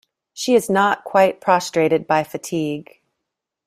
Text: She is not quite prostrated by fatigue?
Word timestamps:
She 0.33 0.55
is 0.55 0.67
not 0.67 1.03
quite 1.03 1.39
prostrated 1.41 2.07
by 2.07 2.23
fatigue? 2.23 2.97